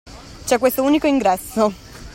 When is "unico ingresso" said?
0.81-1.71